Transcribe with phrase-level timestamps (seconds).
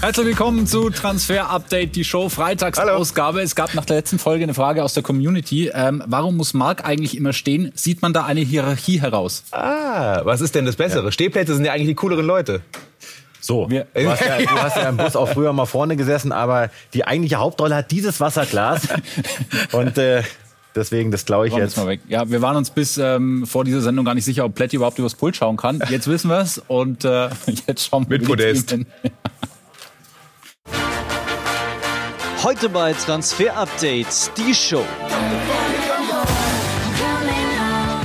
[0.00, 3.42] Herzlich willkommen zu Transfer Update, die Show Freitagsausgabe.
[3.42, 5.70] Es gab nach der letzten Folge eine Frage aus der Community.
[5.74, 7.70] Ähm, warum muss Marc eigentlich immer stehen?
[7.74, 9.44] Sieht man da eine Hierarchie heraus?
[9.50, 11.04] Ah, was ist denn das Bessere?
[11.04, 11.12] Ja.
[11.12, 12.62] Stehplätze sind ja eigentlich die cooleren Leute.
[13.42, 16.70] So, du hast, ja, du hast ja im Bus auch früher mal vorne gesessen, aber
[16.94, 18.88] die eigentliche Hauptrolle hat dieses Wasserglas.
[19.72, 20.22] Und äh,
[20.74, 21.76] Deswegen, das glaube ich jetzt.
[21.76, 22.00] Mal weg.
[22.08, 24.98] Ja, wir waren uns bis ähm, vor dieser Sendung gar nicht sicher, ob Plätti überhaupt
[24.98, 25.82] übers Pult schauen kann.
[25.90, 27.28] Jetzt wissen wir es und äh,
[27.66, 28.76] jetzt schauen wir Mit Podest.
[32.42, 34.82] Heute bei Transfer Update die Show.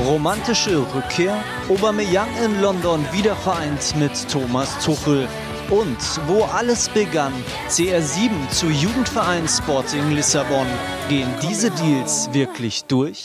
[0.05, 5.25] Romantische Rückkehr, Aubameyang in London wieder vereint mit Thomas Tuchel.
[5.69, 7.31] Und wo alles begann,
[7.69, 10.67] CR7 zu Jugendverein Sporting Lissabon.
[11.07, 13.23] Gehen diese Deals wirklich durch?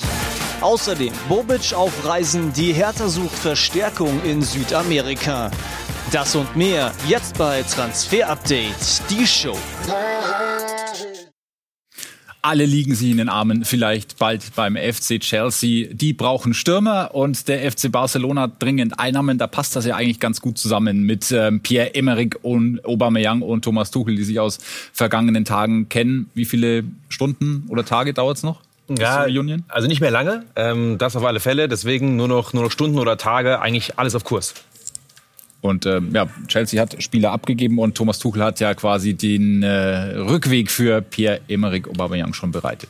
[0.61, 5.51] Außerdem Bobic auf Reisen, die Hertha sucht Verstärkung in Südamerika.
[6.13, 9.57] Das und mehr jetzt bei Transfer Update, die Show.
[12.43, 15.88] Alle liegen sich in den Armen, vielleicht bald beim FC Chelsea.
[15.93, 19.37] Die brauchen Stürmer und der FC Barcelona dringend Einnahmen.
[19.37, 23.63] Da passt das ja eigentlich ganz gut zusammen mit ähm, Pierre Emerick und Aubameyang und
[23.63, 24.59] Thomas Tuchel, die sich aus
[24.93, 26.30] vergangenen Tagen kennen.
[26.35, 28.63] Wie viele Stunden oder Tage dauert es noch?
[28.99, 29.27] Ja,
[29.68, 30.45] also nicht mehr lange.
[30.57, 31.68] Ähm, das auf alle Fälle.
[31.68, 33.61] Deswegen nur noch, nur noch Stunden oder Tage.
[33.61, 34.55] Eigentlich alles auf Kurs.
[35.61, 40.17] Und äh, ja, Chelsea hat Spieler abgegeben und Thomas Tuchel hat ja quasi den äh,
[40.17, 42.89] Rückweg für Pierre-Emerick Aubameyang schon bereitet.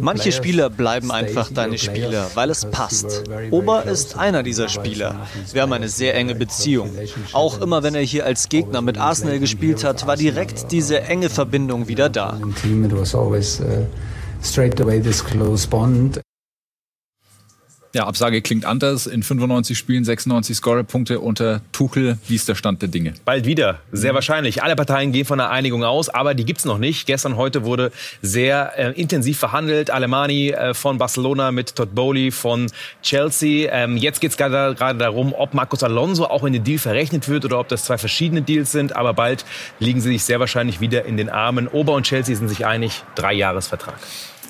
[0.00, 3.24] Manche Spieler bleiben einfach deine Spieler, weil es passt.
[3.50, 5.26] Ober ist einer dieser Spieler.
[5.52, 6.90] Wir haben eine sehr enge Beziehung.
[7.32, 11.28] Auch immer wenn er hier als Gegner mit Arsenal gespielt hat, war direkt diese enge
[11.28, 12.38] Verbindung wieder da.
[17.94, 19.06] Ja, Absage klingt anders.
[19.06, 22.18] In 95 Spielen 96 Scorerpunkte unter Tuchel.
[22.26, 23.14] Wie ist der Stand der Dinge?
[23.24, 24.64] Bald wieder, sehr wahrscheinlich.
[24.64, 27.06] Alle Parteien gehen von einer Einigung aus, aber die gibt's noch nicht.
[27.06, 29.90] Gestern, heute wurde sehr äh, intensiv verhandelt.
[29.90, 32.66] Alemani äh, von Barcelona mit Todd Bowley von
[33.00, 33.70] Chelsea.
[33.70, 37.60] Ähm, jetzt geht's gerade darum, ob Marcos Alonso auch in den Deal verrechnet wird oder
[37.60, 38.96] ob das zwei verschiedene Deals sind.
[38.96, 39.44] Aber bald
[39.78, 41.68] liegen sie sich sehr wahrscheinlich wieder in den Armen.
[41.68, 43.04] Ober und Chelsea sind sich einig.
[43.14, 44.00] Drei Jahresvertrag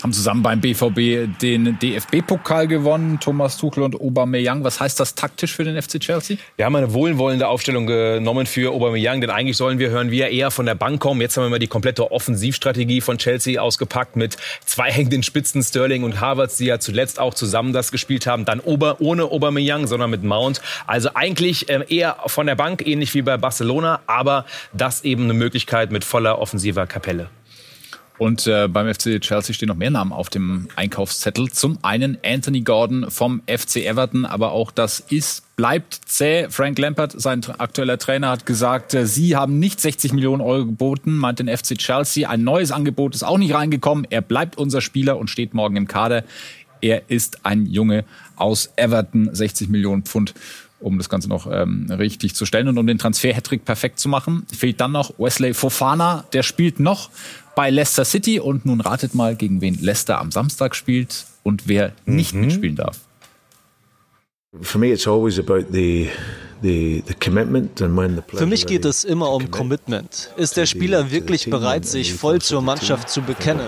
[0.04, 4.62] haben zusammen beim BVB den DFB-Pokal gewonnen, Thomas Tuchel und Aubameyang.
[4.62, 6.36] Was heißt das taktisch für den FC Chelsea?
[6.56, 10.50] Wir haben eine wohlwollende Aufstellung genommen für Aubameyang, denn eigentlich sollen wir hören wir eher
[10.50, 11.22] von der Bank kommen.
[11.22, 16.04] Jetzt haben wir mal die komplette Offensivstrategie von Chelsea ausgepackt mit zwei hängenden Spitzen Sterling
[16.04, 18.44] und Havertz, die ja zuletzt auch zusammen das gespielt haben.
[18.44, 20.60] Dann Ober, ohne Aubameyang, sondern mit Mount.
[20.86, 24.44] Also eigentlich ähm, eher von der Bank, ähnlich wie bei Barcelona, aber
[24.74, 27.30] das eben eine Möglichkeit mit voller offensiver Kapelle.
[28.16, 31.50] Und äh, beim FC Chelsea stehen noch mehr Namen auf dem Einkaufszettel.
[31.50, 36.48] Zum einen Anthony Gordon vom FC Everton, aber auch das ist bleibt zäh.
[36.48, 41.16] Frank Lampard, sein aktueller Trainer, hat gesagt, äh, sie haben nicht 60 Millionen Euro geboten,
[41.16, 42.28] meint den FC Chelsea.
[42.28, 44.06] Ein neues Angebot ist auch nicht reingekommen.
[44.10, 46.24] Er bleibt unser Spieler und steht morgen im Kader.
[46.80, 48.04] Er ist ein Junge
[48.36, 50.34] aus Everton, 60 Millionen Pfund
[50.80, 54.46] um das Ganze noch ähm, richtig zu stellen und um den Transfer-Hattrick perfekt zu machen.
[54.54, 57.08] Fehlt dann noch Wesley Fofana, der spielt noch
[57.54, 61.92] bei Leicester City und nun ratet mal, gegen wen Leicester am Samstag spielt und wer
[62.06, 62.42] nicht mhm.
[62.42, 63.00] mitspielen darf.
[64.60, 66.10] For me it's always about the
[66.62, 70.30] für mich geht es immer um Commitment.
[70.36, 73.66] Ist der Spieler wirklich bereit, sich voll zur Mannschaft zu bekennen?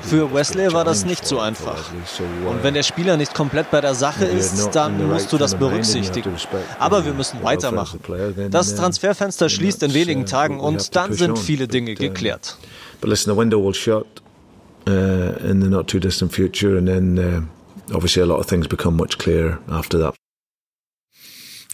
[0.00, 1.90] Für Wesley war das nicht so einfach.
[2.48, 6.32] Und wenn der Spieler nicht komplett bei der Sache ist, dann musst du das berücksichtigen.
[6.78, 8.00] Aber wir müssen weitermachen.
[8.50, 12.56] Das Transferfenster schließt in wenigen Tagen und dann sind viele Dinge geklärt.
[13.00, 14.06] But listen, the window will shut
[14.86, 18.66] uh, in the not too distant future, and then uh, obviously a lot of things
[18.66, 20.14] become much clearer after that.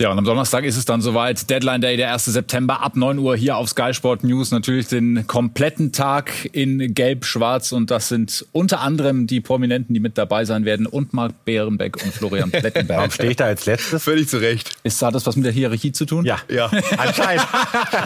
[0.01, 1.49] Ja, und am Donnerstag ist es dann soweit.
[1.49, 2.25] Deadline Day, der 1.
[2.25, 4.51] September ab 9 Uhr hier auf Sky Sport News.
[4.51, 7.71] Natürlich den kompletten Tag in Gelb-Schwarz.
[7.71, 10.87] Und das sind unter anderem die Prominenten, die mit dabei sein werden.
[10.87, 12.99] Und Marc Bärenbeck und Florian Plettenberg.
[12.99, 14.03] Warum stehe ich da als letztes?
[14.03, 14.69] Völlig zu Recht.
[14.83, 16.25] Ist, hat das was mit der Hierarchie zu tun?
[16.25, 16.39] Ja.
[16.51, 16.69] Ja,
[16.99, 17.47] anscheinend.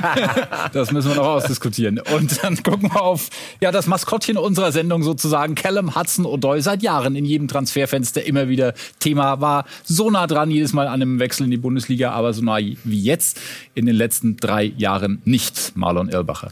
[0.74, 2.00] das müssen wir noch ausdiskutieren.
[2.00, 3.30] Und dann gucken wir auf
[3.62, 5.54] ja, das Maskottchen unserer Sendung sozusagen.
[5.54, 9.64] Callum Hudson-Odoi seit Jahren in jedem Transferfenster immer wieder Thema war.
[9.84, 11.77] So nah dran jedes Mal an einem Wechsel in die Bundesliga.
[11.78, 13.40] Bundesliga, aber so nah wie jetzt
[13.74, 16.50] in den letzten drei Jahren nicht, Marlon Irlbacher.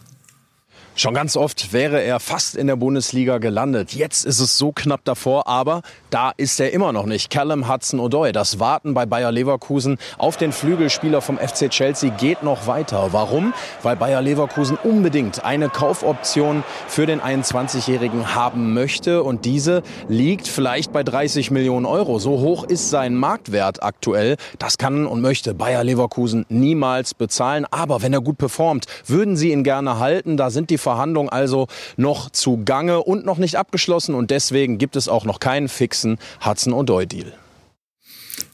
[0.94, 3.93] Schon ganz oft wäre er fast in der Bundesliga gelandet.
[3.93, 5.82] Jetzt ist es so knapp davor, aber
[6.17, 7.29] da ist er immer noch nicht.
[7.29, 8.33] Callum Hudson-Odoi.
[8.33, 13.09] Das Warten bei Bayer Leverkusen auf den Flügelspieler vom FC Chelsea geht noch weiter.
[13.11, 13.53] Warum?
[13.83, 20.91] Weil Bayer Leverkusen unbedingt eine Kaufoption für den 21-Jährigen haben möchte und diese liegt vielleicht
[20.91, 22.19] bei 30 Millionen Euro.
[22.19, 24.37] So hoch ist sein Marktwert aktuell.
[24.59, 27.67] Das kann und möchte Bayer Leverkusen niemals bezahlen.
[27.71, 30.39] Aber wenn er gut performt, würden sie ihn gerne halten.
[30.39, 31.67] Da sind die Verhandlungen also
[31.99, 36.06] noch zu Gange und noch nicht abgeschlossen und deswegen gibt es auch noch keinen fixen
[36.44, 37.32] Hudson-Odoi-Deal.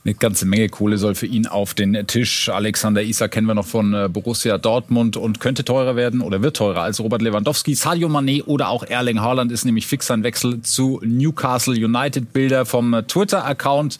[0.04, 2.48] Eine ganze Menge Kohle soll für ihn auf den Tisch.
[2.48, 6.56] Alexander Isa kennen wir noch von äh, Borussia Dortmund und könnte teurer werden oder wird
[6.56, 7.74] teurer als Robert Lewandowski.
[7.74, 12.32] Sadio Mané oder auch Erling Haaland ist nämlich fix sein Wechsel zu Newcastle United.
[12.32, 13.98] Bilder vom äh, Twitter-Account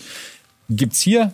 [0.71, 1.33] gibt's hier.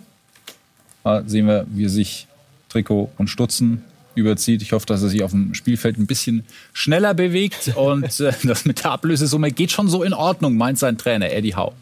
[1.03, 2.27] Da sehen wir, wie er sich
[2.69, 4.61] Trikot und Stutzen überzieht.
[4.61, 6.45] Ich hoffe, dass er sich auf dem Spielfeld ein bisschen
[6.75, 10.99] schneller bewegt und äh, das mit der Ablösesumme geht schon so in Ordnung, meint sein
[10.99, 11.73] Trainer Eddie Howe.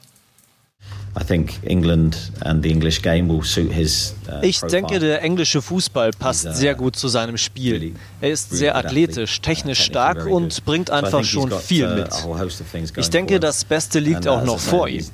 [4.28, 7.94] Uh, ich denke, der englische Fußball passt sehr gut zu seinem Spiel.
[8.20, 12.08] Er ist sehr athletisch, technisch stark und bringt einfach schon viel mit.
[12.96, 15.06] Ich denke, das Beste liegt auch noch vor ihm.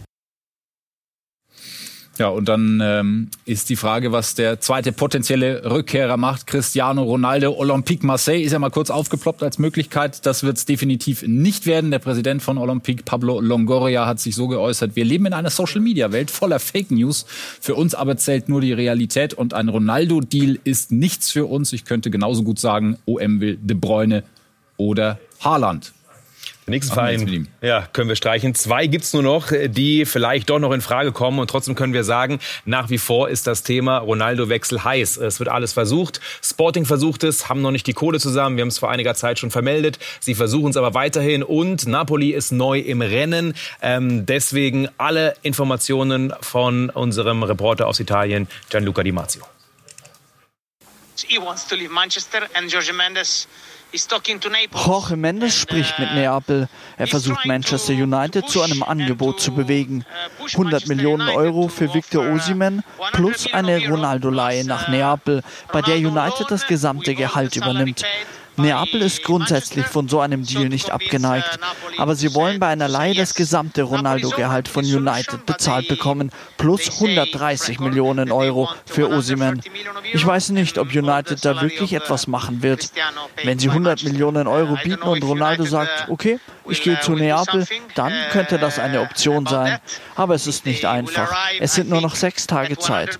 [2.22, 6.46] Ja, und dann ähm, ist die Frage, was der zweite potenzielle Rückkehrer macht.
[6.46, 10.24] Cristiano Ronaldo, Olympique Marseille ist ja mal kurz aufgeploppt als Möglichkeit.
[10.24, 11.90] Das wird es definitiv nicht werden.
[11.90, 14.94] Der Präsident von Olympique, Pablo Longoria, hat sich so geäußert.
[14.94, 17.26] Wir leben in einer Social-Media-Welt voller Fake News.
[17.60, 21.72] Für uns aber zählt nur die Realität und ein Ronaldo-Deal ist nichts für uns.
[21.72, 24.22] Ich könnte genauso gut sagen, OM will De Bruyne
[24.76, 25.92] oder Haaland.
[26.66, 28.54] Der nächste Verein, ja, können wir streichen.
[28.54, 31.40] Zwei gibt's nur noch, die vielleicht doch noch in Frage kommen.
[31.40, 35.16] Und trotzdem können wir sagen, nach wie vor ist das Thema Ronaldo-Wechsel heiß.
[35.16, 36.20] Es wird alles versucht.
[36.40, 38.56] Sporting versucht es, haben noch nicht die Kohle zusammen.
[38.56, 39.98] Wir haben es vor einiger Zeit schon vermeldet.
[40.20, 41.42] Sie versuchen es aber weiterhin.
[41.42, 43.54] Und Napoli ist neu im Rennen.
[43.80, 49.44] Ähm, deswegen alle Informationen von unserem Reporter aus Italien, Gianluca Di Marzio.
[51.26, 53.48] He wants to leave Manchester and Jorge Mendes
[54.86, 56.68] Jorge Mendes spricht mit Neapel.
[56.96, 60.04] Er versucht Manchester United zu einem Angebot zu bewegen.
[60.52, 65.42] 100 Millionen Euro für Victor Osimhen plus eine Ronaldo-Leihe nach Neapel,
[65.72, 68.02] bei der United das gesamte Gehalt übernimmt.
[68.56, 71.58] Neapel ist grundsätzlich von so einem Deal nicht abgeneigt,
[71.96, 77.80] aber sie wollen bei einer Leihe das gesamte Ronaldo-Gehalt von United bezahlt bekommen, plus 130
[77.80, 79.62] Millionen Euro für Osimen.
[80.12, 82.90] Ich weiß nicht, ob United da wirklich etwas machen wird.
[83.42, 86.38] Wenn sie 100 Millionen Euro bieten und Ronaldo sagt, okay,
[86.68, 89.78] ich gehe zu Neapel, dann könnte das eine Option sein.
[90.14, 91.34] Aber es ist nicht einfach.
[91.58, 93.18] Es sind nur noch sechs Tage Zeit.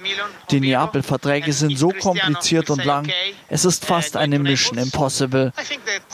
[0.51, 3.11] Die Neapel-Verträge sind so kompliziert und lang.
[3.49, 5.22] Es ist fast eine Mission Impossible.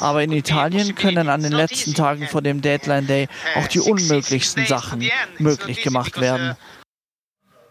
[0.00, 4.66] Aber in Italien können an den letzten Tagen vor dem Deadline Day auch die unmöglichsten
[4.66, 5.08] Sachen
[5.38, 6.56] möglich gemacht werden.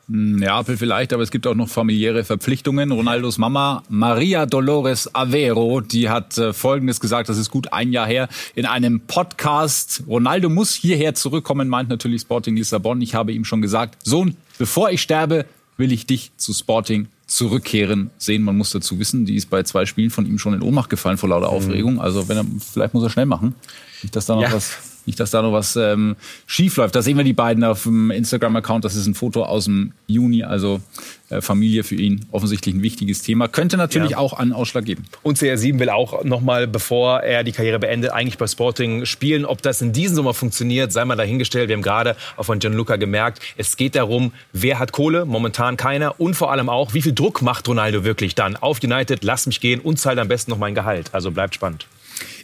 [0.10, 2.94] Neapel vielleicht, aber es gibt auch noch familiäre Verpflichtungen.
[2.94, 8.08] Ronaldos Mama Maria Dolores Avero, die hat äh, Folgendes gesagt, das ist gut ein Jahr
[8.08, 10.04] her, in einem Podcast.
[10.08, 13.02] Ronaldo muss hierher zurückkommen, meint natürlich Sporting Lissabon.
[13.02, 15.46] Ich habe ihm schon gesagt, Sohn, bevor ich sterbe,
[15.76, 18.44] will ich dich zu Sporting zurückkehren sehen.
[18.44, 21.18] Man muss dazu wissen, die ist bei zwei Spielen von ihm schon in Ohnmacht gefallen
[21.18, 21.58] vor lauter mhm.
[21.58, 22.02] Aufregung.
[22.02, 23.56] Also wenn er, vielleicht muss er schnell machen.
[24.02, 24.54] Nicht, dass da noch ja.
[24.54, 24.78] was
[25.08, 26.16] nicht, dass da noch was ähm,
[26.46, 26.96] schief läuft.
[26.96, 28.86] Da sehen wir die beiden auf dem Instagram-Account.
[28.86, 30.82] Das ist ein Foto aus dem Juni, also
[31.30, 33.48] äh, Familie für ihn offensichtlich ein wichtiges Thema.
[33.48, 34.18] Könnte natürlich ja.
[34.18, 35.06] auch einen Ausschlag geben.
[35.24, 39.46] Und CR7 will auch nochmal, bevor er die Karriere beendet, eigentlich bei Sporting spielen.
[39.46, 41.70] Ob das in diesem Sommer funktioniert, sei mal dahingestellt.
[41.70, 46.20] Wir haben gerade auch von Gianluca gemerkt, es geht darum, wer hat Kohle, momentan keiner.
[46.20, 49.60] Und vor allem auch, wie viel Druck macht Ronaldo wirklich dann auf United, lass mich
[49.60, 51.10] gehen und zahlt am besten noch mein Gehalt.
[51.14, 51.88] Also bleibt spannend.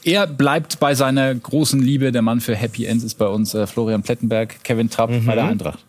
[0.05, 2.11] Er bleibt bei seiner großen Liebe.
[2.11, 5.25] Der Mann für Happy Ends ist bei uns äh, Florian Plettenberg, Kevin Trapp mhm.
[5.25, 5.79] bei der Eintracht.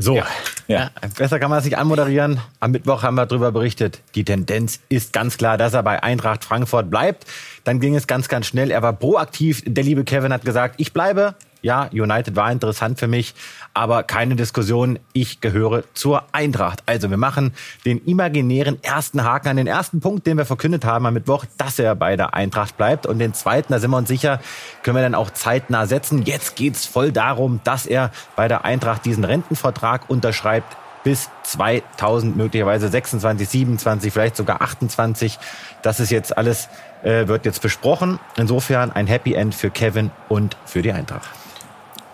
[0.00, 0.26] So, ja.
[0.68, 0.90] ja.
[1.16, 2.40] besser kann man es nicht anmoderieren.
[2.60, 4.00] Am Mittwoch haben wir darüber berichtet.
[4.14, 7.26] Die Tendenz ist ganz klar, dass er bei Eintracht Frankfurt bleibt.
[7.64, 8.70] Dann ging es ganz, ganz schnell.
[8.70, 9.62] Er war proaktiv.
[9.66, 11.34] Der liebe Kevin hat gesagt, ich bleibe.
[11.68, 13.34] Ja, United war interessant für mich,
[13.74, 14.98] aber keine Diskussion.
[15.12, 16.82] Ich gehöre zur Eintracht.
[16.86, 17.52] Also wir machen
[17.84, 21.78] den imaginären ersten Haken an den ersten Punkt, den wir verkündet haben am Mittwoch, dass
[21.78, 23.04] er bei der Eintracht bleibt.
[23.04, 24.40] Und den zweiten, da sind wir uns sicher,
[24.82, 26.22] können wir dann auch zeitnah setzen.
[26.22, 32.88] Jetzt geht's voll darum, dass er bei der Eintracht diesen Rentenvertrag unterschreibt bis 2000, möglicherweise
[32.88, 35.38] 26, 27, vielleicht sogar 28.
[35.82, 36.70] Das ist jetzt alles,
[37.02, 38.18] äh, wird jetzt besprochen.
[38.38, 41.28] Insofern ein Happy End für Kevin und für die Eintracht.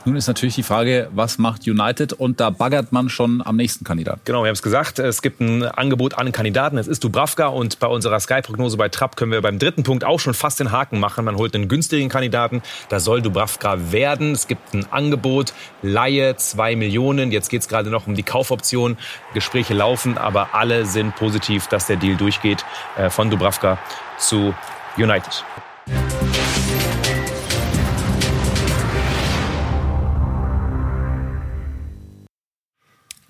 [0.07, 2.13] Nun ist natürlich die Frage, was macht United?
[2.13, 4.21] Und da baggert man schon am nächsten Kandidaten.
[4.27, 6.77] Genau, wir haben es gesagt, es gibt ein Angebot an Kandidaten.
[6.77, 10.21] Es ist Dubravka und bei unserer Sky-Prognose bei Trapp können wir beim dritten Punkt auch
[10.21, 11.25] schon fast den Haken machen.
[11.25, 14.33] Man holt einen günstigen Kandidaten, da soll Dubravka werden.
[14.33, 17.33] Es gibt ein Angebot, Laie, zwei Millionen.
[17.33, 18.99] Jetzt geht es gerade noch um die Kaufoption.
[19.33, 22.63] Gespräche laufen, aber alle sind positiv, dass der Deal durchgeht
[22.99, 23.79] äh, von Dubravka
[24.19, 24.55] zu
[24.99, 25.45] United.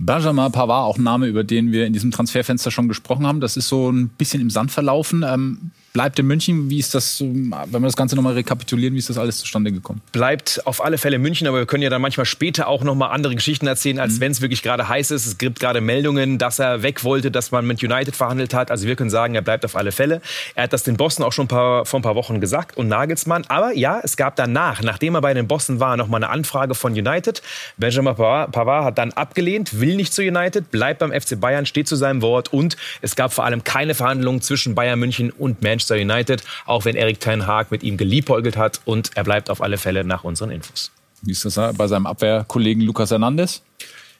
[0.04, 3.40] Benjamin Pavard, auch ein Name, über den wir in diesem Transferfenster schon gesprochen haben.
[3.40, 5.24] Das ist so ein bisschen im Sand verlaufen.
[5.26, 6.68] Ähm, bleibt in München.
[6.68, 9.70] Wie ist das, ähm, wenn wir das Ganze nochmal rekapitulieren, wie ist das alles zustande
[9.70, 10.02] gekommen?
[10.10, 13.34] Bleibt auf alle Fälle München, aber wir können ja dann manchmal später auch nochmal andere
[13.36, 14.20] Geschichten erzählen, als mhm.
[14.20, 15.24] wenn es wirklich gerade heiß ist.
[15.24, 18.72] Es gibt gerade Meldungen, dass er weg wollte, dass man mit United verhandelt hat.
[18.72, 20.20] Also wir können sagen, er bleibt auf alle Fälle.
[20.56, 23.44] Er hat das den Boston auch schon paar, vor ein paar Wochen gesagt und Nagelsmann.
[23.46, 26.92] Aber ja, es gab danach, nachdem er bei den Boston war, nochmal eine Anfrage von
[26.92, 27.40] United.
[27.76, 31.94] Benjamin Pavard hat dann abgelehnt, will nicht zu United, bleibt beim FC Bayern, steht zu
[31.94, 35.96] seinem Wort und es gab vor allem keine Verhandlungen zwischen Bayern München und Manchester Manchester
[35.96, 39.78] United, auch wenn Erik Ten Haag mit ihm geliebäugelt hat und er bleibt auf alle
[39.78, 40.90] Fälle nach unseren Infos.
[41.22, 43.62] Wie ist das bei seinem Abwehrkollegen Lukas Hernandez?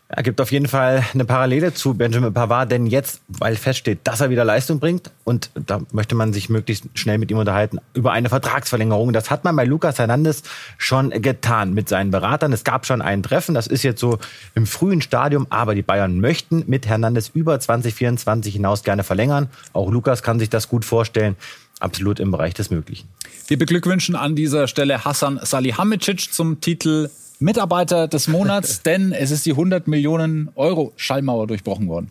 [0.08, 4.20] Er gibt auf jeden Fall eine Parallele zu Benjamin Pavard, denn jetzt, weil feststeht, dass
[4.20, 8.12] er wieder Leistung bringt und da möchte man sich möglichst schnell mit ihm unterhalten über
[8.12, 9.14] eine Vertragsverlängerung.
[9.14, 10.42] Das hat man bei Lucas Hernandez
[10.76, 12.52] schon getan mit seinen Beratern.
[12.52, 14.18] Es gab schon ein Treffen, das ist jetzt so
[14.54, 19.48] im frühen Stadium, aber die Bayern möchten mit Hernandez über 2024 hinaus gerne verlängern.
[19.72, 21.36] Auch Lukas kann sich das gut vorstellen
[21.80, 23.08] absolut im Bereich des Möglichen.
[23.48, 29.46] Wir beglückwünschen an dieser Stelle Hassan Salihamidzic zum Titel Mitarbeiter des Monats, denn es ist
[29.46, 32.08] die 100 Millionen Euro Schallmauer durchbrochen worden.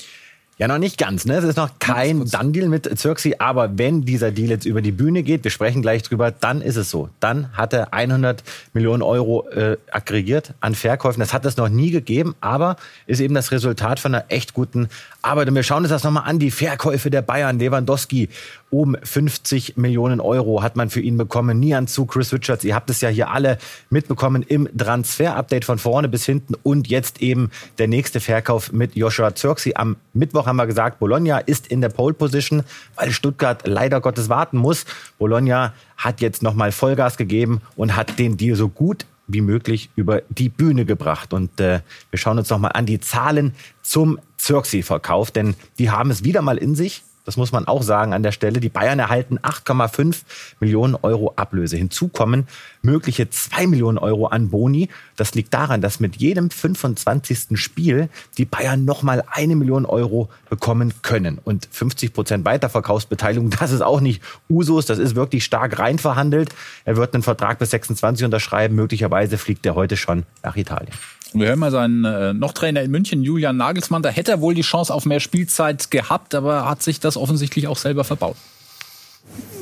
[0.59, 1.25] Ja, noch nicht ganz.
[1.25, 1.33] Ne?
[1.33, 5.23] Es ist noch kein Done-Deal mit Zirksi, aber wenn dieser Deal jetzt über die Bühne
[5.23, 7.09] geht, wir sprechen gleich drüber, dann ist es so.
[7.19, 11.19] Dann hat er 100 Millionen Euro äh, aggregiert an Verkäufen.
[11.21, 12.75] Das hat es noch nie gegeben, aber
[13.07, 14.89] ist eben das Resultat von einer echt guten
[15.23, 15.47] Arbeit.
[15.47, 17.57] Und wir schauen uns das nochmal an, die Verkäufe der Bayern.
[17.57, 18.29] Lewandowski
[18.73, 21.59] oben 50 Millionen Euro hat man für ihn bekommen.
[21.59, 22.63] Nian zu Chris Richards.
[22.63, 26.55] Ihr habt es ja hier alle mitbekommen im Transfer-Update von vorne bis hinten.
[26.63, 29.73] Und jetzt eben der nächste Verkauf mit Joshua Zirksi.
[29.75, 32.63] Am Mittwoch haben wir gesagt, Bologna ist in der Pole Position,
[32.95, 34.85] weil Stuttgart leider Gottes warten muss.
[35.19, 40.21] Bologna hat jetzt nochmal Vollgas gegeben und hat den Deal so gut wie möglich über
[40.29, 41.31] die Bühne gebracht.
[41.31, 46.23] Und äh, wir schauen uns nochmal an die Zahlen zum Zirksi-Verkauf, denn die haben es
[46.23, 47.03] wieder mal in sich.
[47.25, 48.59] Das muss man auch sagen an der Stelle.
[48.59, 50.23] Die Bayern erhalten 8,5
[50.59, 51.77] Millionen Euro Ablöse.
[51.77, 52.47] Hinzu kommen
[52.81, 54.89] mögliche 2 Millionen Euro an Boni.
[55.15, 57.57] Das liegt daran, dass mit jedem 25.
[57.59, 61.39] Spiel die Bayern nochmal eine Million Euro bekommen können.
[61.43, 64.85] Und 50 Prozent Weiterverkaufsbeteiligung, das ist auch nicht Usus.
[64.85, 66.49] Das ist wirklich stark rein verhandelt.
[66.83, 68.75] Er wird einen Vertrag bis 26 unterschreiben.
[68.75, 70.93] Möglicherweise fliegt er heute schon nach Italien.
[71.33, 74.03] Wir hören mal seinen äh, noch Trainer in München, Julian Nagelsmann.
[74.03, 77.67] Da hätte er wohl die Chance auf mehr Spielzeit gehabt, aber hat sich das offensichtlich
[77.67, 78.35] auch selber verbaut.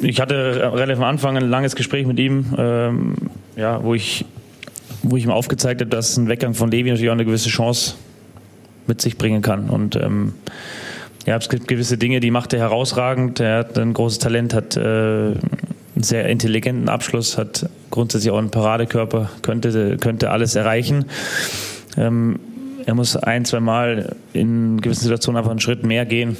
[0.02, 3.16] Ich hatte relativ am Anfang ein langes Gespräch mit ihm, ähm,
[3.56, 4.26] ja, wo ich,
[5.04, 7.96] wo ich ihm aufgezeigt habe, dass ein Weggang von Levi natürlich auch eine gewisse Chance
[8.88, 9.70] mit sich bringen kann.
[9.70, 10.34] Und ähm,
[11.26, 13.40] ja, es gibt gewisse Dinge, die macht er herausragend.
[13.40, 15.36] Er hat ein großes Talent, hat äh,
[16.02, 21.06] einen sehr intelligenten Abschluss, hat grundsätzlich auch einen Paradekörper, könnte, könnte alles erreichen.
[21.96, 22.40] Ähm,
[22.88, 26.38] er muss ein, zwei Mal in gewissen Situationen einfach einen Schritt mehr gehen.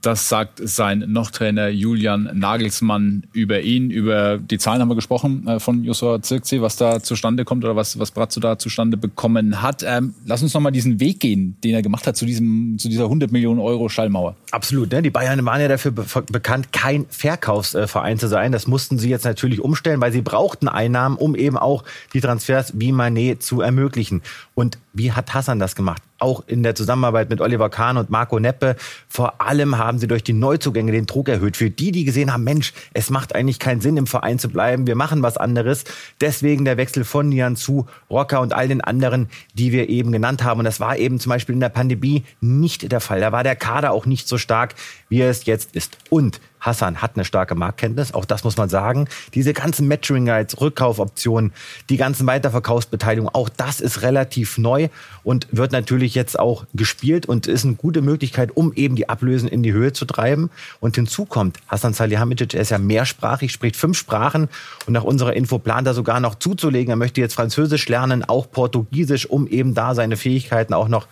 [0.00, 3.90] Das sagt sein Noch-Trainer Julian Nagelsmann über ihn.
[3.90, 7.74] Über die Zahlen haben wir gesprochen äh, von Joshua Zirkzee, was da zustande kommt oder
[7.74, 9.82] was, was Brazzo da zustande bekommen hat.
[9.84, 13.04] Ähm, lass uns nochmal diesen Weg gehen, den er gemacht hat zu, diesem, zu dieser
[13.04, 14.36] 100 Millionen Euro Schallmauer.
[14.52, 14.92] Absolut.
[14.92, 15.02] Ne?
[15.02, 18.52] Die Bayern waren ja dafür be bekannt, kein Verkaufsverein zu sein.
[18.52, 22.72] Das mussten sie jetzt natürlich umstellen, weil sie brauchten Einnahmen, um eben auch die Transfers
[22.78, 24.22] wie Manet zu ermöglichen.
[24.54, 26.02] Und wie hat Hassan das gemacht?
[26.18, 28.76] Auch in der Zusammenarbeit mit Oliver Kahn und Marco Neppe.
[29.08, 31.56] Vor allem haben sie durch die Neuzugänge den Druck erhöht.
[31.56, 34.86] Für die, die gesehen haben, Mensch, es macht eigentlich keinen Sinn, im Verein zu bleiben.
[34.86, 35.84] Wir machen was anderes.
[36.20, 40.42] Deswegen der Wechsel von Nian zu Rocker und all den anderen, die wir eben genannt
[40.42, 40.58] haben.
[40.58, 43.20] Und das war eben zum Beispiel in der Pandemie nicht der Fall.
[43.20, 44.74] Da war der Kader auch nicht so stark,
[45.08, 45.98] wie er es jetzt ist.
[46.10, 49.08] Und Hassan hat eine starke Marktkenntnis, auch das muss man sagen.
[49.34, 51.52] Diese ganzen Matching Rights, Rückkaufoptionen,
[51.88, 54.88] die ganzen Weiterverkaufsbeteiligungen, auch das ist relativ neu
[55.22, 59.48] und wird natürlich jetzt auch gespielt und ist eine gute Möglichkeit, um eben die Ablösen
[59.48, 60.50] in die Höhe zu treiben.
[60.80, 64.48] Und hinzu kommt, Hassan Salihamidzic, er ist ja mehrsprachig, spricht fünf Sprachen
[64.86, 66.90] und nach unserer Info plant er sogar noch zuzulegen.
[66.90, 71.06] Er möchte jetzt Französisch lernen, auch Portugiesisch, um eben da seine Fähigkeiten auch noch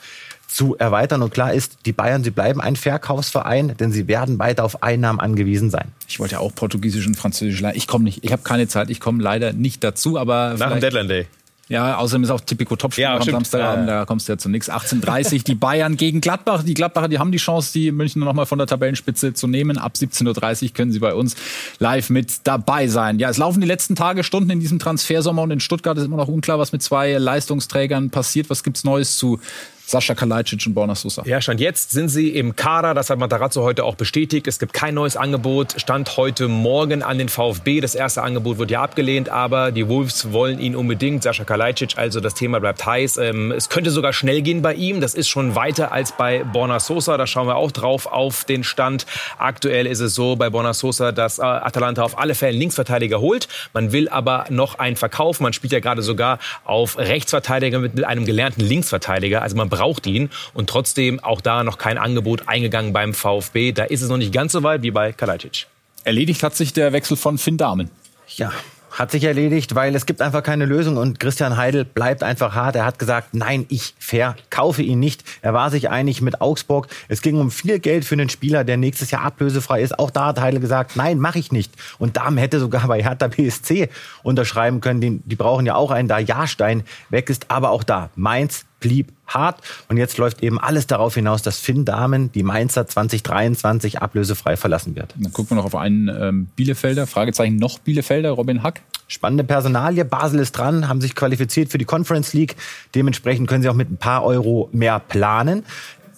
[0.47, 1.23] zu erweitern.
[1.23, 5.21] Und klar ist, die Bayern, sie bleiben ein Verkaufsverein, denn sie werden weiter auf Einnahmen
[5.21, 5.93] angewiesen sein.
[6.09, 7.77] Ich wollte ja auch Portugiesisch und Französisch lernen.
[7.77, 10.81] Ich komme nicht, ich habe keine Zeit, ich komme leider nicht dazu, aber nach dem
[10.81, 11.27] Deadline Day.
[11.69, 14.71] Ja, außerdem ist auch Tipico Topspiel ja, am Samstagabend, da kommst du ja zu nichts.
[14.71, 16.63] 18.30 die Bayern gegen Gladbach.
[16.63, 19.77] Die Gladbacher, die haben die Chance, die München nochmal von der Tabellenspitze zu nehmen.
[19.77, 21.35] Ab 17.30 Uhr können sie bei uns
[21.81, 23.19] live mit dabei sein.
[23.19, 26.17] Ja, es laufen die letzten Tage, Stunden in diesem Transfersommer und in Stuttgart ist immer
[26.17, 28.49] noch unklar, was mit zwei Leistungsträgern passiert.
[28.49, 29.41] Was gibt's Neues zu
[29.89, 31.23] Sascha Kalajdzic und Borna Sosa.
[31.27, 32.93] Ja, Stand jetzt sind sie im Kader.
[32.93, 34.49] Das hat Matarazzo heute auch bestätigt.
[34.49, 35.75] Es gibt kein neues Angebot.
[35.81, 37.81] Stand heute Morgen an den VfB.
[37.81, 41.23] Das erste Angebot wird ja abgelehnt, aber die Wolves wollen ihn unbedingt.
[41.23, 43.19] Sascha Kalajdzic, also das Thema bleibt heiß.
[43.19, 45.01] Ähm, es könnte sogar schnell gehen bei ihm.
[45.01, 47.17] Das ist schon weiter als bei Borna Sosa.
[47.17, 49.07] Da schauen wir auch drauf auf den Stand.
[49.39, 53.21] Aktuell ist es so bei Borna Sosa, dass äh, Atalanta auf alle Fälle einen Linksverteidiger
[53.21, 53.47] holt.
[53.73, 55.45] Man will aber noch einen verkaufen.
[55.45, 59.43] Man spielt ja gerade sogar auf Rechtsverteidiger mit einem gelernten Linksverteidiger.
[59.43, 60.31] Also man braucht ihn.
[60.55, 63.73] Und trotzdem auch da noch kein Angebot eingegangen beim VfB.
[63.73, 65.67] Da ist es noch nicht ganz so weit wie bei Kalajdzic.
[66.05, 67.91] Erledigt hat sich der Wechsel von Finn Dahmen.
[68.37, 68.53] Ja,
[68.93, 72.77] hat sich erledigt, weil es gibt einfach keine Lösung und Christian Heidel bleibt einfach hart.
[72.77, 75.23] Er hat gesagt, nein, ich verkaufe ihn nicht.
[75.43, 76.89] Er war sich einig mit Augsburg.
[77.09, 79.99] Es ging um viel Geld für einen Spieler, der nächstes Jahr ablösefrei ist.
[79.99, 81.73] Auch da hat Heidel gesagt, nein, mache ich nicht.
[81.99, 83.91] Und Dahmen hätte sogar bei Hertha BSC
[84.23, 85.01] unterschreiben können.
[85.01, 87.51] Die, die brauchen ja auch einen, da Jahrstein weg ist.
[87.51, 89.61] Aber auch da, Mainz blieb hart.
[89.89, 94.97] Und jetzt läuft eben alles darauf hinaus, dass Finn Dahmen die Mainzer 2023 ablösefrei verlassen
[94.97, 95.15] wird.
[95.19, 98.83] Dann gucken wir noch auf einen ähm, Bielefelder, Fragezeichen noch Bielefelder, Robin Hack.
[99.09, 100.05] Spannende Personalie.
[100.05, 102.57] Basel ist dran, haben sich qualifiziert für die Conference League.
[102.95, 105.65] Dementsprechend können sie auch mit ein paar Euro mehr planen.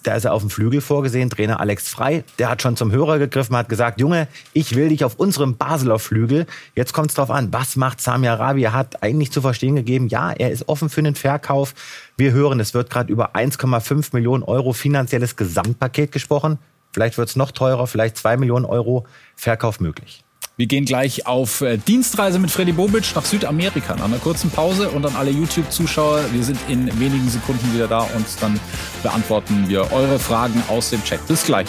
[0.09, 2.23] Da ist er auf dem Flügel vorgesehen, Trainer Alex Frei.
[2.39, 5.99] Der hat schon zum Hörer gegriffen, hat gesagt, Junge, ich will dich auf unserem Basler
[5.99, 6.47] Flügel.
[6.73, 8.63] Jetzt kommt es drauf an, was macht Samir Rabi?
[8.63, 11.75] Er hat eigentlich zu verstehen gegeben, ja, er ist offen für einen Verkauf.
[12.17, 16.57] Wir hören, es wird gerade über 1,5 Millionen Euro finanzielles Gesamtpaket gesprochen.
[16.91, 20.23] Vielleicht wird es noch teurer, vielleicht 2 Millionen Euro Verkauf möglich.
[20.59, 24.89] Wir gehen gleich auf äh, Dienstreise mit Freddy Bobic nach Südamerika nach einer kurzen Pause
[24.89, 26.19] und an alle YouTube-Zuschauer.
[26.33, 28.59] Wir sind in wenigen Sekunden wieder da und dann
[29.01, 31.25] beantworten wir eure Fragen aus dem Chat.
[31.29, 31.65] Bis gleich.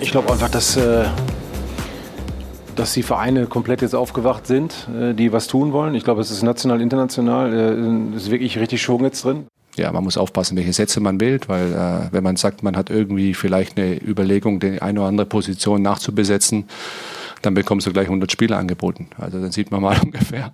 [0.00, 1.06] Ich glaube einfach, dass, äh,
[2.76, 5.94] dass die Vereine komplett jetzt aufgewacht sind, äh, die was tun wollen.
[5.94, 9.46] Ich glaube, es ist national, international, es ist wirklich richtig Schwung jetzt drin
[9.80, 12.90] ja, man muss aufpassen, welche Sätze man wählt, weil äh, wenn man sagt, man hat
[12.90, 16.66] irgendwie vielleicht eine Überlegung, die eine oder andere Position nachzubesetzen,
[17.42, 19.08] dann bekommst du gleich 100 Spieler angeboten.
[19.16, 20.52] Also dann sieht man mal ungefähr,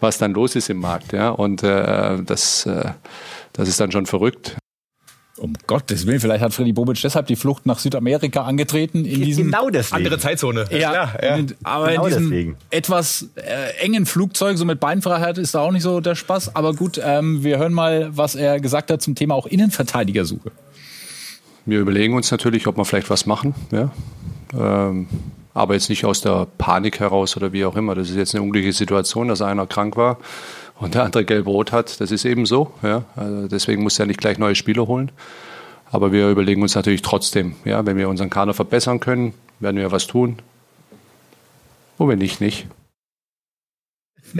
[0.00, 1.12] was dann los ist im Markt.
[1.12, 1.30] Ja?
[1.30, 2.90] Und äh, das, äh,
[3.52, 4.56] das ist dann schon verrückt.
[5.38, 9.04] Um Gottes Willen, vielleicht hat Freddy Bobic deshalb die Flucht nach Südamerika angetreten.
[9.04, 9.96] In diesem genau deswegen.
[9.96, 10.66] Andere Zeitzone.
[10.70, 11.44] Ja, ja, ja.
[11.62, 12.56] aber genau in diesem deswegen.
[12.70, 16.56] etwas äh, engen Flugzeug, so mit Beinfreiheit, ist da auch nicht so der Spaß.
[16.56, 20.50] Aber gut, ähm, wir hören mal, was er gesagt hat zum Thema auch Innenverteidigersuche.
[21.66, 23.54] Wir überlegen uns natürlich, ob wir vielleicht was machen.
[23.70, 23.90] Ja?
[24.58, 25.06] Ähm,
[25.54, 27.94] aber jetzt nicht aus der Panik heraus oder wie auch immer.
[27.94, 30.18] Das ist jetzt eine unglückliche Situation, dass einer krank war
[30.78, 32.00] und der andere gelb-rot hat.
[32.00, 32.72] Das ist eben so.
[32.82, 33.04] Ja?
[33.16, 35.10] Also deswegen muss er nicht gleich neue Spieler holen.
[35.90, 39.90] Aber wir überlegen uns natürlich trotzdem, ja, wenn wir unseren Kader verbessern können, werden wir
[39.90, 40.38] was tun.
[41.96, 42.66] Und wenn nicht, nicht.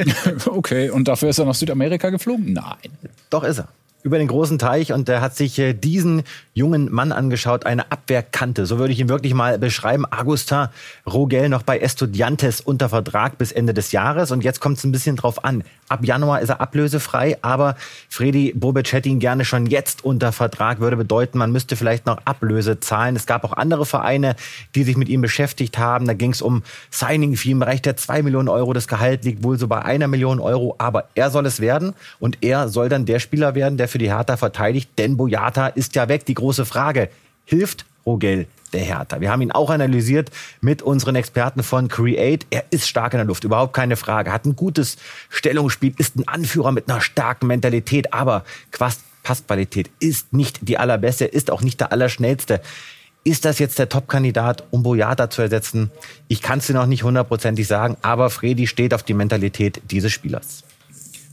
[0.47, 2.53] okay, und dafür ist er nach Südamerika geflogen?
[2.53, 2.93] Nein.
[3.31, 3.69] Doch ist er
[4.09, 6.23] über den großen Teich und er hat sich äh, diesen
[6.55, 8.65] jungen Mann angeschaut, eine Abwehrkante.
[8.65, 10.07] So würde ich ihn wirklich mal beschreiben.
[10.11, 10.69] Agustin
[11.07, 14.93] Rogel noch bei Estudiantes unter Vertrag bis Ende des Jahres und jetzt kommt es ein
[14.93, 15.63] bisschen drauf an.
[15.89, 17.77] Ab Januar ist er ablösefrei, aber
[18.09, 22.19] Freddy Bobic hätte ihn gerne schon jetzt unter Vertrag, würde bedeuten, man müsste vielleicht noch
[22.25, 23.17] Ablöse zahlen.
[23.17, 24.37] Es gab auch andere Vereine,
[24.75, 26.07] die sich mit ihm beschäftigt haben.
[26.07, 28.73] Da ging es um Signing Fee im Bereich der zwei Millionen Euro.
[28.73, 32.39] Das Gehalt liegt wohl so bei einer Million Euro, aber er soll es werden und
[32.43, 36.09] er soll dann der Spieler werden, der für die Hertha verteidigt, denn Boyata ist ja
[36.09, 36.25] weg.
[36.27, 37.11] Die große Frage,
[37.45, 39.21] hilft Rogel der Hertha.
[39.21, 40.31] Wir haben ihn auch analysiert
[40.61, 42.47] mit unseren Experten von Create.
[42.51, 44.33] Er ist stark in der Luft, überhaupt keine Frage.
[44.33, 44.97] Hat ein gutes
[45.31, 48.45] Stellungsspiel, ist ein Anführer mit einer starken Mentalität, aber
[49.23, 52.61] Passqualität ist nicht die allerbeste, ist auch nicht der allerschnellste.
[53.25, 55.91] Ist das jetzt der Top-Kandidat, um Boyata zu ersetzen?
[56.29, 60.13] Ich kann es dir noch nicht hundertprozentig sagen, aber Fredi steht auf die Mentalität dieses
[60.13, 60.65] Spielers.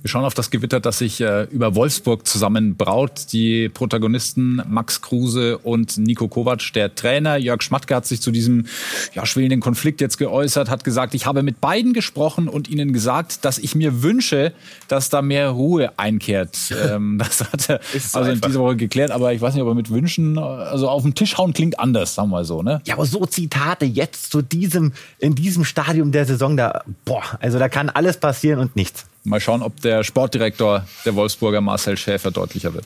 [0.06, 3.34] Wir schauen auf das Gewitter, das sich äh, über Wolfsburg zusammenbraut.
[3.34, 7.38] Die Protagonisten Max Kruse und Nico Kovac, der Trainer.
[7.38, 8.68] Jörg Schmatke hat sich zu diesem
[9.16, 13.46] ja, schwelenden Konflikt jetzt geäußert, hat gesagt, ich habe mit beiden gesprochen und ihnen gesagt,
[13.46, 14.54] dass ich mir wünsche,
[14.90, 16.56] dass da mehr Ruhe einkehrt.
[16.88, 18.32] ähm, das hat er also einfach.
[18.32, 21.16] in dieser Woche geklärt, aber ich weiß nicht, ob er mit Wünschen, also auf den
[21.16, 22.62] Tisch hauen klingt anders, sagen wir mal so.
[22.62, 22.80] Ne?
[22.86, 27.58] Ja, aber so Zitate jetzt zu diesem, in diesem Stadium der Saison, da, boah, also
[27.58, 29.06] da kann alles passieren und nichts.
[29.26, 32.86] Mal schauen, ob der Sportdirektor der Wolfsburger Marcel Schäfer deutlicher wird.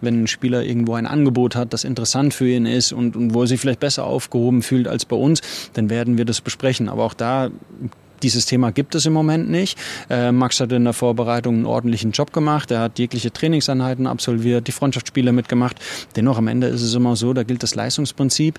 [0.00, 3.42] wenn ein Spieler irgendwo ein Angebot hat, das interessant für ihn ist und, und wo
[3.42, 5.40] er sich vielleicht besser aufgehoben fühlt als bei uns,
[5.72, 6.88] dann werden wir das besprechen.
[6.88, 7.50] Aber auch da
[8.22, 9.78] dieses Thema gibt es im Moment nicht.
[10.10, 12.70] Äh, Max hat in der Vorbereitung einen ordentlichen Job gemacht.
[12.70, 15.76] Er hat jegliche Trainingseinheiten absolviert, die Freundschaftsspiele mitgemacht.
[16.16, 18.58] Dennoch am Ende ist es immer so, da gilt das Leistungsprinzip.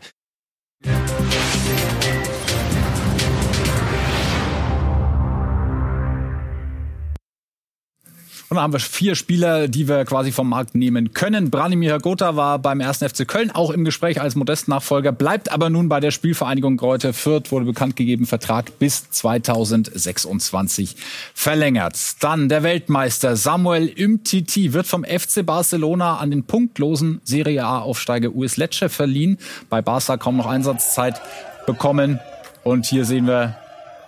[8.49, 11.51] Und dann haben wir vier Spieler, die wir quasi vom Markt nehmen können.
[11.51, 12.97] Branimir Gotha war beim 1.
[12.97, 17.51] FC Köln auch im Gespräch als Modest-Nachfolger, bleibt aber nun bei der Spielvereinigung Greuther Fürth,
[17.51, 20.95] wurde bekannt gegeben, Vertrag bis 2026
[21.35, 21.95] verlängert.
[22.21, 28.57] Dann der Weltmeister Samuel Umtiti wird vom FC Barcelona an den punktlosen Serie A-Aufsteiger US
[28.57, 29.37] Lecce verliehen.
[29.69, 31.21] Bei Barca kaum noch Einsatzzeit
[31.67, 32.19] bekommen.
[32.63, 33.57] Und hier sehen wir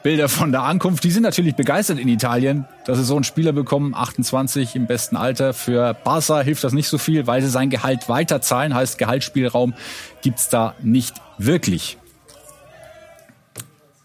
[0.03, 1.03] Bilder von der Ankunft.
[1.03, 5.15] Die sind natürlich begeistert in Italien, dass sie so einen Spieler bekommen, 28 im besten
[5.15, 5.53] Alter.
[5.53, 8.73] Für Barca hilft das nicht so viel, weil sie sein Gehalt weiterzahlen.
[8.73, 9.73] Heißt, Gehaltsspielraum
[10.21, 11.97] gibt's da nicht wirklich.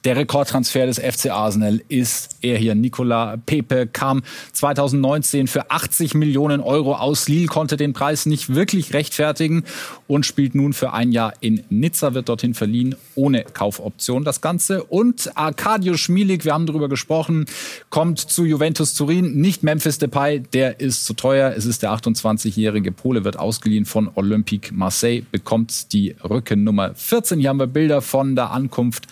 [0.07, 2.77] Der Rekordtransfer des FC Arsenal ist er hier.
[2.77, 8.95] Nicola Pepe kam 2019 für 80 Millionen Euro aus Lille, konnte den Preis nicht wirklich
[8.95, 9.65] rechtfertigen
[10.07, 14.85] und spielt nun für ein Jahr in Nizza, wird dorthin verliehen, ohne Kaufoption das Ganze.
[14.85, 17.47] Und Arkadio Schmilik, wir haben darüber gesprochen,
[17.91, 21.53] kommt zu Juventus Turin, nicht Memphis Depay, der ist zu teuer.
[21.57, 27.41] Es ist der 28-jährige Pole, wird ausgeliehen von Olympique Marseille, bekommt die Rückennummer 14.
[27.41, 29.09] Hier haben wir Bilder von der Ankunft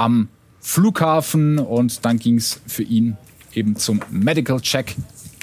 [0.00, 0.28] am
[0.60, 3.16] Flughafen und dann ging es für ihn
[3.52, 4.96] eben zum Medical Check.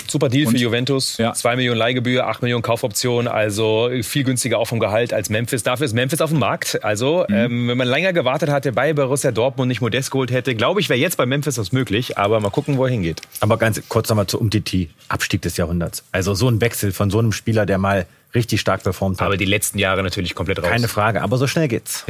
[0.10, 1.18] Super Deal und, für Juventus.
[1.18, 1.34] Ja.
[1.34, 5.64] 2 Millionen Leihgebühr, 8 Millionen Kaufoption, also viel günstiger auch vom Gehalt als Memphis.
[5.64, 6.82] Dafür ist Memphis auf dem Markt.
[6.82, 7.36] Also, mhm.
[7.36, 10.88] ähm, wenn man länger gewartet hatte, bei Borussia Dortmund nicht Modest geholt hätte, glaube ich,
[10.88, 12.18] wäre jetzt bei Memphis was möglich.
[12.18, 13.22] Aber mal gucken, wo er hingeht.
[13.42, 14.90] Aber ganz kurz nochmal zu Umtiti.
[15.10, 16.06] Abstieg des Jahrhunderts.
[16.14, 19.26] Also so ein Wechsel von so einem Spieler, der mal richtig stark performt hat.
[19.26, 20.70] Aber die letzten Jahre natürlich komplett raus.
[20.70, 22.06] Keine Frage, aber so schnell geht's.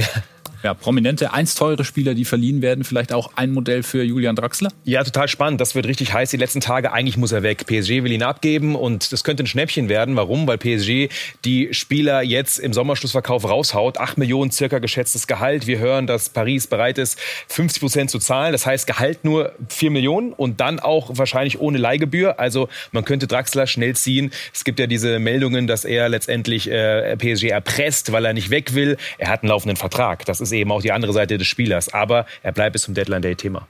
[0.64, 2.84] Ja, prominente, einst teure Spieler, die verliehen werden.
[2.84, 4.72] Vielleicht auch ein Modell für Julian Draxler?
[4.84, 5.62] Ja, total spannend.
[5.62, 6.92] Das wird richtig heiß die letzten Tage.
[6.92, 7.66] Eigentlich muss er weg.
[7.68, 10.16] PSG will ihn abgeben und das könnte ein Schnäppchen werden.
[10.16, 10.48] Warum?
[10.48, 11.10] Weil PSG
[11.46, 13.98] die Spieler jetzt im Sommerschlussverkauf raushaut.
[13.98, 15.68] Acht Millionen circa geschätztes Gehalt.
[15.68, 18.52] Wir hören, dass Paris bereit ist, 50 Prozent zu zahlen.
[18.52, 22.40] Das heißt, Gehalt nur vier Millionen und dann auch wahrscheinlich ohne Leihgebühr.
[22.40, 24.32] Also man könnte Draxler schnell ziehen.
[24.54, 28.74] Es gibt ja diese Meldungen, dass er letztendlich äh, PSG erpresst, weil er nicht weg
[28.74, 28.98] will.
[29.18, 30.26] Er hat einen laufenden Vertrag.
[30.26, 31.94] Das ist eben auch die andere Seite des Spielers.
[31.94, 33.68] Aber er bleibt bis zum Deadline Day Thema.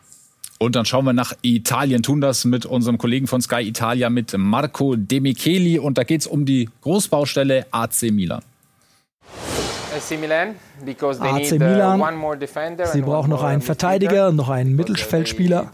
[0.59, 4.35] Und dann schauen wir nach Italien, tun das mit unserem Kollegen von Sky Italia, mit
[4.35, 5.77] Marco De Micheli.
[5.77, 8.41] Und da geht es um die Großbaustelle AC Milan.
[9.97, 10.55] AC Milan.
[12.93, 15.71] Sie brauchen noch einen Verteidiger, noch einen Mittelfeldspieler.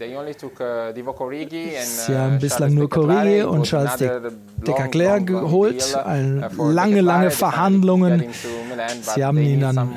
[1.82, 4.10] Sie haben bislang nur Corrigi und Charles de,
[4.66, 5.96] de Cacler geholt.
[6.58, 8.24] Lange, lange Verhandlungen.
[9.02, 9.90] Sie haben ihn dann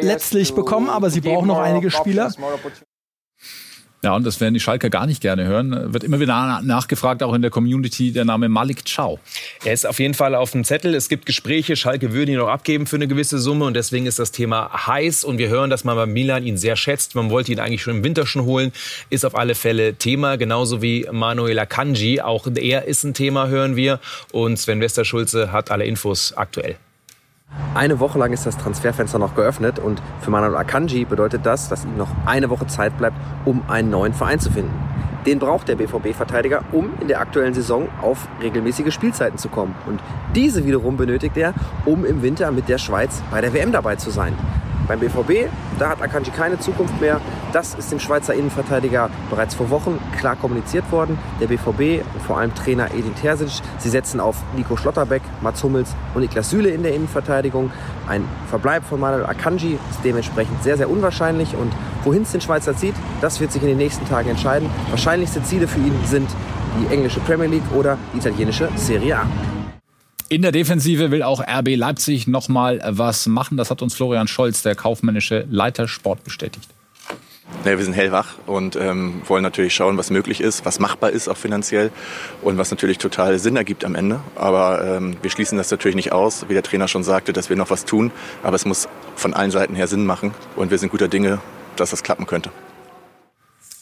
[0.00, 2.30] letztlich bekommen, aber sie brauchen noch einige Spieler.
[4.04, 5.92] Ja, und das werden die Schalker gar nicht gerne hören.
[5.92, 9.20] Wird immer wieder nachgefragt, auch in der Community, der Name Malik Chow.
[9.64, 10.96] Er ist auf jeden Fall auf dem Zettel.
[10.96, 11.76] Es gibt Gespräche.
[11.76, 13.64] Schalke würde ihn auch abgeben für eine gewisse Summe.
[13.64, 15.22] Und deswegen ist das Thema heiß.
[15.22, 17.14] Und wir hören, dass man bei Milan ihn sehr schätzt.
[17.14, 18.72] Man wollte ihn eigentlich schon im Winter schon holen.
[19.08, 20.34] Ist auf alle Fälle Thema.
[20.36, 22.20] Genauso wie Manuel Akanji.
[22.20, 24.00] Auch er ist ein Thema, hören wir.
[24.32, 26.76] Und Sven Westerschulze hat alle Infos aktuell.
[27.74, 31.84] Eine Woche lang ist das Transferfenster noch geöffnet und für Manuel Akanji bedeutet das, dass
[31.84, 34.72] ihm noch eine Woche Zeit bleibt, um einen neuen Verein zu finden.
[35.24, 39.74] Den braucht der BVB-Verteidiger, um in der aktuellen Saison auf regelmäßige Spielzeiten zu kommen.
[39.86, 40.00] Und
[40.34, 41.54] diese wiederum benötigt er,
[41.86, 44.34] um im Winter mit der Schweiz bei der WM dabei zu sein.
[44.92, 47.18] Beim BVB, da hat Akanji keine Zukunft mehr.
[47.50, 51.18] Das ist dem Schweizer Innenverteidiger bereits vor Wochen klar kommuniziert worden.
[51.40, 55.94] Der BVB und vor allem Trainer Edin Terzic, sie setzen auf Nico Schlotterbeck, Mats Hummels
[56.12, 57.70] und Niklas Süle in der Innenverteidigung.
[58.06, 61.56] Ein Verbleib von Manuel Akanji ist dementsprechend sehr, sehr unwahrscheinlich.
[61.56, 61.72] Und
[62.04, 64.68] wohin es den Schweizer zieht, das wird sich in den nächsten Tagen entscheiden.
[64.90, 66.28] Wahrscheinlichste Ziele für ihn sind
[66.78, 69.26] die englische Premier League oder die italienische Serie A.
[70.32, 73.58] In der Defensive will auch RB Leipzig noch mal was machen.
[73.58, 76.70] Das hat uns Florian Scholz, der kaufmännische Leiter Sport, bestätigt.
[77.66, 81.28] Ja, wir sind hellwach und ähm, wollen natürlich schauen, was möglich ist, was machbar ist,
[81.28, 81.90] auch finanziell
[82.40, 84.20] und was natürlich total Sinn ergibt am Ende.
[84.34, 87.56] Aber ähm, wir schließen das natürlich nicht aus, wie der Trainer schon sagte, dass wir
[87.56, 88.10] noch was tun.
[88.42, 91.42] Aber es muss von allen Seiten her Sinn machen und wir sind guter Dinge,
[91.76, 92.48] dass das klappen könnte.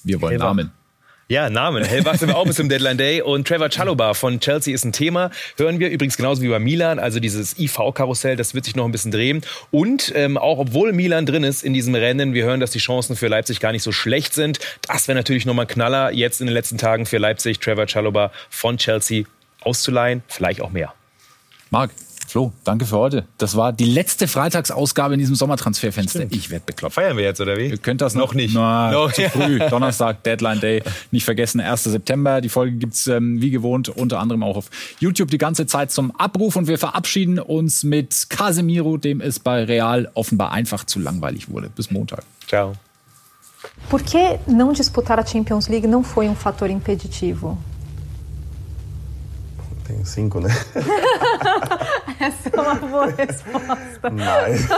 [0.02, 0.72] Wir wollen Namen.
[1.30, 1.84] Ja, Namen.
[1.84, 3.22] Hellwach sind wir auch bis zum Deadline Day.
[3.22, 5.30] Und Trevor Chalobah von Chelsea ist ein Thema.
[5.56, 6.98] Hören wir übrigens genauso wie bei Milan.
[6.98, 9.42] Also dieses IV-Karussell, das wird sich noch ein bisschen drehen.
[9.70, 13.14] Und ähm, auch obwohl Milan drin ist in diesem Rennen, wir hören, dass die Chancen
[13.14, 14.58] für Leipzig gar nicht so schlecht sind.
[14.88, 18.32] Das wäre natürlich nochmal ein Knaller jetzt in den letzten Tagen für Leipzig, Trevor Chalobah
[18.48, 19.22] von Chelsea
[19.60, 20.24] auszuleihen.
[20.26, 20.94] Vielleicht auch mehr.
[21.70, 21.92] Marc,
[22.30, 23.24] Flo, danke für heute.
[23.38, 26.20] Das war die letzte Freitagsausgabe in diesem Sommertransferfenster.
[26.20, 26.36] Stimmt.
[26.36, 26.94] Ich werde bekloppt.
[26.94, 27.66] Feiern wir jetzt, oder wie?
[27.66, 28.54] Ihr könnt das noch, Noch nicht.
[28.54, 29.58] Na, Noch- zu früh.
[29.68, 30.80] Donnerstag, Deadline Day.
[31.10, 31.82] Nicht vergessen, 1.
[31.82, 32.40] September.
[32.40, 36.14] Die Folge gibt's ähm, wie gewohnt unter anderem auch auf YouTube die ganze Zeit zum
[36.14, 36.54] Abruf.
[36.54, 41.68] Und wir verabschieden uns mit Casemiro, dem es bei Real offenbar einfach zu langweilig wurde.
[41.68, 42.22] Bis Montag.
[42.46, 42.74] Ciao.
[43.88, 47.58] Por que não disputar a Champions League não foi um fator impeditivo?
[49.90, 50.50] Tem cinco, né?
[52.20, 54.10] Essa é uma boa resposta.
[54.10, 54.68] Nice.